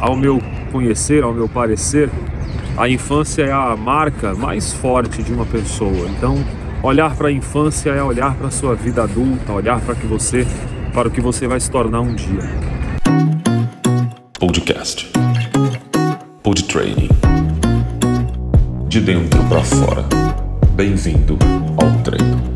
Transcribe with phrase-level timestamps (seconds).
[0.00, 2.10] ao meu conhecer, ao meu parecer,
[2.76, 6.08] a infância é a marca mais forte de uma pessoa.
[6.16, 6.36] Então,
[6.82, 10.46] olhar para a infância é olhar para a sua vida adulta, olhar para que você,
[10.92, 12.42] para o que você vai se tornar um dia.
[14.38, 15.10] Podcast.
[16.42, 17.08] Pod Training.
[18.88, 20.04] De dentro para fora.
[20.74, 21.38] Bem-vindo
[21.78, 22.55] ao treino.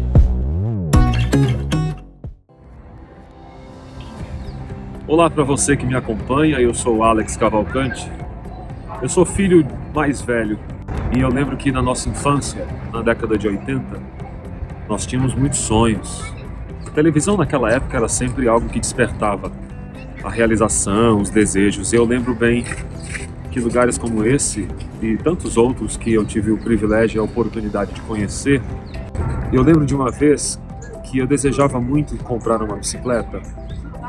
[5.11, 8.09] Olá para você que me acompanha, eu sou Alex Cavalcante.
[9.03, 10.57] Eu sou filho mais velho
[11.13, 14.01] e eu lembro que na nossa infância, na década de 80,
[14.89, 16.33] nós tínhamos muitos sonhos.
[16.87, 19.51] A televisão naquela época era sempre algo que despertava
[20.23, 21.93] a realização, os desejos.
[21.93, 22.65] Eu lembro bem
[23.51, 24.69] que lugares como esse
[25.03, 28.63] e tantos outros que eu tive o privilégio e a oportunidade de conhecer,
[29.53, 30.57] eu lembro de uma vez
[31.11, 33.43] que eu desejava muito comprar uma bicicleta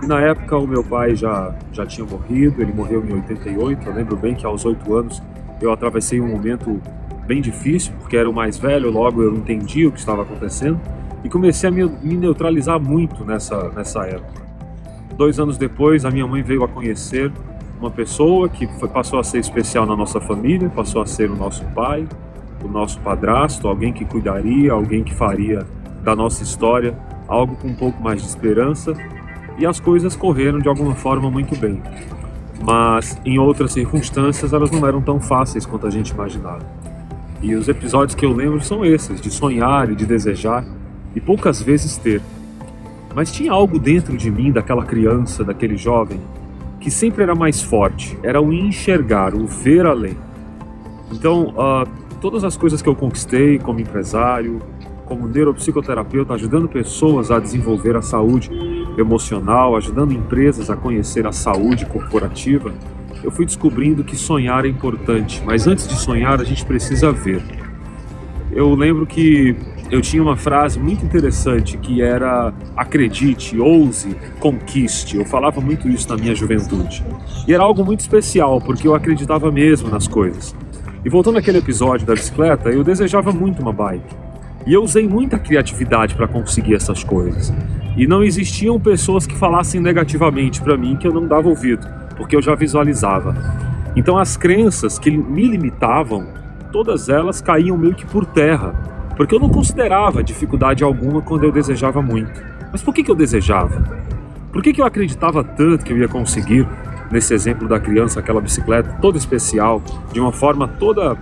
[0.03, 3.87] na época o meu pai já, já tinha morrido, ele morreu em 88.
[3.87, 5.21] Eu lembro bem que aos 8 anos
[5.61, 6.81] eu atravessei um momento
[7.27, 10.79] bem difícil, porque era o mais velho, logo eu entendi o que estava acontecendo
[11.23, 14.41] e comecei a me, me neutralizar muito nessa, nessa época.
[15.15, 17.31] Dois anos depois, a minha mãe veio a conhecer
[17.79, 21.35] uma pessoa que foi, passou a ser especial na nossa família, passou a ser o
[21.35, 22.07] nosso pai,
[22.63, 25.65] o nosso padrasto, alguém que cuidaria, alguém que faria
[26.03, 26.97] da nossa história
[27.31, 28.93] algo com um pouco mais de esperança
[29.57, 31.81] e as coisas correram de alguma forma muito bem.
[32.63, 36.65] Mas em outras circunstâncias elas não eram tão fáceis quanto a gente imaginava.
[37.41, 40.63] E os episódios que eu lembro são esses, de sonhar e de desejar
[41.15, 42.21] e poucas vezes ter.
[43.15, 46.19] Mas tinha algo dentro de mim, daquela criança, daquele jovem,
[46.79, 50.15] que sempre era mais forte, era o enxergar, o ver além.
[51.11, 51.87] Então, uh,
[52.21, 54.61] todas as coisas que eu conquistei como empresário,
[55.05, 58.49] como neuropsicoterapeuta, ajudando pessoas a desenvolver a saúde
[58.97, 62.73] emocional, ajudando empresas a conhecer a saúde corporativa,
[63.23, 67.41] eu fui descobrindo que sonhar é importante, mas antes de sonhar a gente precisa ver.
[68.51, 69.55] Eu lembro que
[69.91, 75.17] eu tinha uma frase muito interessante que era acredite, ouse, conquiste.
[75.17, 77.03] Eu falava muito isso na minha juventude.
[77.47, 80.55] E era algo muito especial, porque eu acreditava mesmo nas coisas.
[81.03, 84.15] E voltando àquele episódio da bicicleta, eu desejava muito uma bike.
[84.65, 87.53] E eu usei muita criatividade para conseguir essas coisas.
[87.95, 91.85] E não existiam pessoas que falassem negativamente para mim que eu não dava ouvido,
[92.15, 93.35] porque eu já visualizava.
[93.95, 96.27] Então as crenças que me limitavam,
[96.71, 98.73] todas elas caíam meio que por terra,
[99.17, 102.41] porque eu não considerava dificuldade alguma quando eu desejava muito.
[102.71, 103.83] Mas por que, que eu desejava?
[104.53, 106.65] Por que, que eu acreditava tanto que eu ia conseguir,
[107.11, 109.81] nesse exemplo da criança, aquela bicicleta toda especial,
[110.13, 111.17] de uma forma toda.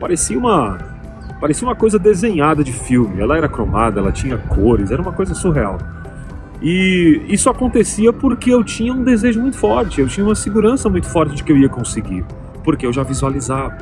[0.00, 0.89] parecia uma
[1.40, 3.20] Parecia uma coisa desenhada de filme.
[3.20, 5.78] Ela era cromada, ela tinha cores, era uma coisa surreal.
[6.62, 11.08] E isso acontecia porque eu tinha um desejo muito forte, eu tinha uma segurança muito
[11.08, 12.22] forte de que eu ia conseguir,
[12.62, 13.78] porque eu já visualizava.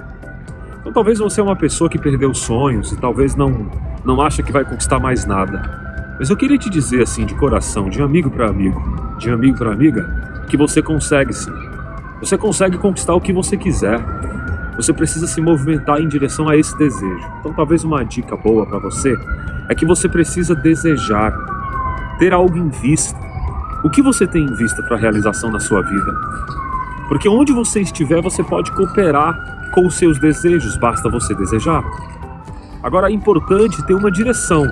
[0.80, 3.66] Então talvez você é uma pessoa que perdeu sonhos e talvez não
[4.04, 6.16] não acha que vai conquistar mais nada.
[6.18, 8.80] Mas eu queria te dizer assim de coração, de amigo para amigo,
[9.18, 11.52] de amigo para amiga, que você consegue sim.
[12.20, 14.00] Você consegue conquistar o que você quiser.
[14.78, 17.26] Você precisa se movimentar em direção a esse desejo.
[17.40, 19.18] Então, talvez uma dica boa para você
[19.68, 21.36] é que você precisa desejar,
[22.20, 23.18] ter algo em vista.
[23.82, 26.14] O que você tem em vista para a realização da sua vida?
[27.08, 31.82] Porque onde você estiver, você pode cooperar com os seus desejos, basta você desejar.
[32.80, 34.64] Agora é importante ter uma direção,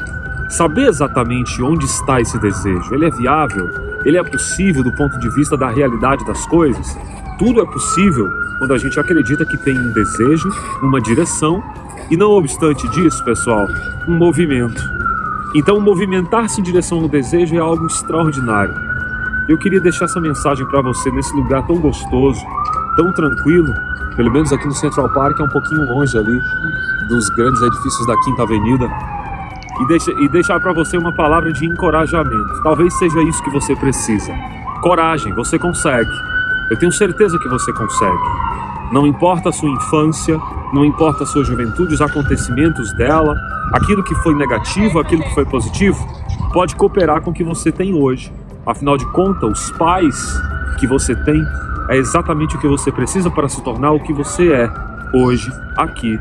[0.49, 2.95] saber exatamente onde está esse desejo.
[2.95, 3.69] Ele é viável?
[4.05, 6.97] Ele é possível do ponto de vista da realidade das coisas?
[7.39, 10.49] Tudo é possível quando a gente acredita que tem um desejo,
[10.83, 11.63] uma direção
[12.11, 13.69] e, não obstante disso, pessoal,
[14.09, 14.83] um movimento.
[15.55, 18.75] Então, movimentar-se em direção ao desejo é algo extraordinário.
[19.49, 22.41] Eu queria deixar essa mensagem para você nesse lugar tão gostoso,
[22.97, 23.73] tão tranquilo,
[24.17, 26.41] pelo menos aqui no Central Park, é um pouquinho longe ali
[27.09, 28.91] dos grandes edifícios da Quinta Avenida,
[29.79, 32.63] e, deixa, e deixar para você uma palavra de encorajamento.
[32.63, 34.33] Talvez seja isso que você precisa.
[34.81, 36.11] Coragem, você consegue.
[36.71, 38.23] Eu tenho certeza que você consegue.
[38.93, 40.41] Não importa a sua infância,
[40.73, 43.37] não importa a sua juventude, os acontecimentos dela,
[43.73, 46.07] aquilo que foi negativo, aquilo que foi positivo,
[46.53, 48.33] pode cooperar com o que você tem hoje.
[48.65, 50.41] Afinal de contas, os pais
[50.79, 51.43] que você tem
[51.89, 54.73] é exatamente o que você precisa para se tornar o que você é
[55.13, 56.19] hoje, aqui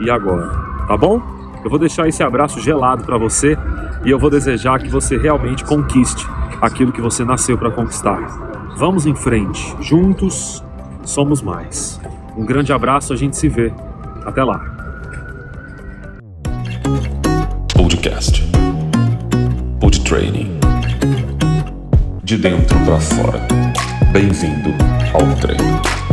[0.00, 0.48] e agora.
[0.88, 1.20] Tá bom?
[1.64, 3.56] Eu vou deixar esse abraço gelado para você
[4.04, 6.26] e eu vou desejar que você realmente conquiste
[6.60, 8.53] aquilo que você nasceu para conquistar.
[8.76, 10.62] Vamos em frente, juntos
[11.04, 12.00] somos mais.
[12.36, 13.72] Um grande abraço, a gente se vê.
[14.24, 14.58] Até lá.
[17.72, 18.42] Podcast.
[19.78, 20.58] Pod Training.
[22.24, 23.40] De dentro para fora.
[24.12, 24.70] Bem-vindo
[25.12, 26.03] ao treino.